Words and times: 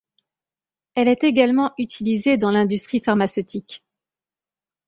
Elle 0.95 1.07
est 1.09 1.23
également 1.23 1.73
utilisée 1.77 2.35
dans 2.35 2.49
l'industrie 2.49 3.01
pharmaceutique. 3.01 3.83